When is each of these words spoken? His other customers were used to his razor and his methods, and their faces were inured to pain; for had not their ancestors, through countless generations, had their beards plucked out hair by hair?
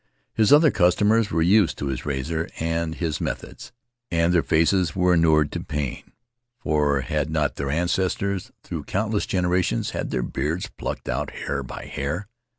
His 0.33 0.51
other 0.51 0.71
customers 0.71 1.29
were 1.29 1.43
used 1.43 1.77
to 1.77 1.85
his 1.89 2.07
razor 2.07 2.49
and 2.59 2.95
his 2.95 3.21
methods, 3.21 3.71
and 4.09 4.33
their 4.33 4.41
faces 4.41 4.95
were 4.95 5.13
inured 5.13 5.51
to 5.51 5.63
pain; 5.63 6.13
for 6.57 7.01
had 7.01 7.29
not 7.29 7.55
their 7.55 7.69
ancestors, 7.69 8.51
through 8.63 8.85
countless 8.85 9.27
generations, 9.27 9.91
had 9.91 10.09
their 10.09 10.23
beards 10.23 10.67
plucked 10.75 11.07
out 11.07 11.29
hair 11.29 11.61
by 11.61 11.85
hair? 11.85 12.27